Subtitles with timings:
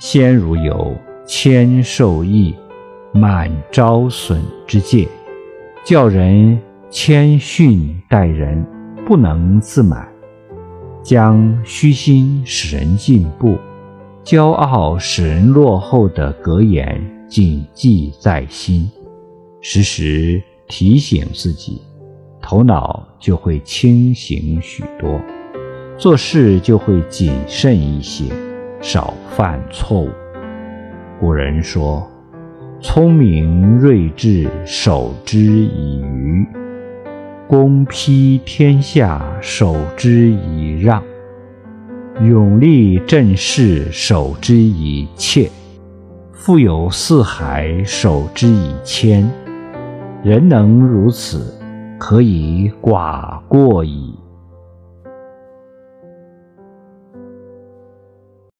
[0.00, 0.96] 先如有
[1.26, 2.54] 谦受益、
[3.12, 5.06] 满招损之戒，
[5.84, 6.58] 教人
[6.88, 8.64] 谦逊待人，
[9.06, 10.08] 不能自满，
[11.02, 13.58] 将虚心使人进步，
[14.24, 16.98] 骄傲使人落后的格言
[17.28, 18.90] 谨记在心，
[19.60, 21.82] 时时提醒自己，
[22.40, 25.20] 头脑就会清醒许多，
[25.98, 28.24] 做事就会谨慎一些。
[28.80, 30.08] 少犯错误。
[31.20, 32.08] 古人说
[32.80, 36.46] ：“聪明睿智，守之以愚；
[37.46, 41.02] 公披天下，守之以让；
[42.22, 45.50] 勇立正事，守之以怯；
[46.32, 49.30] 富有四海，守之以谦。
[50.22, 51.54] 人能如此，
[51.98, 54.14] 可以寡过矣。”